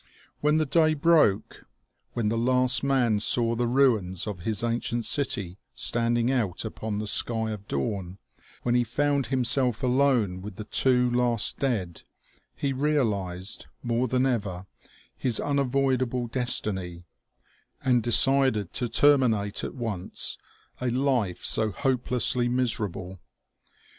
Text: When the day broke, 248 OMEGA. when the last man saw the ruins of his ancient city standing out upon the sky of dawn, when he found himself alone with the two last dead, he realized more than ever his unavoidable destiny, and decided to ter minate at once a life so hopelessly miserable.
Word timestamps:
When 0.39 0.57
the 0.57 0.65
day 0.65 0.95
broke, 0.95 1.61
248 1.61 1.61
OMEGA. 1.61 1.67
when 2.15 2.29
the 2.29 2.35
last 2.39 2.83
man 2.83 3.19
saw 3.19 3.53
the 3.53 3.67
ruins 3.67 4.25
of 4.25 4.39
his 4.39 4.63
ancient 4.63 5.05
city 5.05 5.59
standing 5.75 6.31
out 6.31 6.65
upon 6.65 6.97
the 6.97 7.05
sky 7.05 7.51
of 7.51 7.67
dawn, 7.67 8.17
when 8.63 8.73
he 8.73 8.83
found 8.83 9.27
himself 9.27 9.83
alone 9.83 10.41
with 10.41 10.55
the 10.55 10.63
two 10.63 11.11
last 11.11 11.59
dead, 11.59 12.01
he 12.55 12.73
realized 12.73 13.67
more 13.83 14.07
than 14.07 14.25
ever 14.25 14.65
his 15.15 15.39
unavoidable 15.39 16.25
destiny, 16.25 17.03
and 17.83 18.01
decided 18.01 18.73
to 18.73 18.89
ter 18.89 19.17
minate 19.17 19.63
at 19.63 19.75
once 19.75 20.35
a 20.79 20.89
life 20.89 21.45
so 21.45 21.69
hopelessly 21.69 22.49
miserable. 22.49 23.19